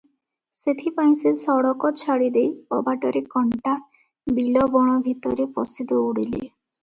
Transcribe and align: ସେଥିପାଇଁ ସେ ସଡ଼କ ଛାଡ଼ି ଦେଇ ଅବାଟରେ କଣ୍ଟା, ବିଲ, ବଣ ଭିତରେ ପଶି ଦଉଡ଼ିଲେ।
ସେଥିପାଇଁ 0.59 1.11
ସେ 1.19 1.33
ସଡ଼କ 1.41 1.91
ଛାଡ଼ି 1.99 2.29
ଦେଇ 2.37 2.49
ଅବାଟରେ 2.79 3.21
କଣ୍ଟା, 3.35 3.75
ବିଲ, 4.39 4.65
ବଣ 4.77 4.97
ଭିତରେ 5.09 5.47
ପଶି 5.59 5.87
ଦଉଡ଼ିଲେ। 5.93 6.43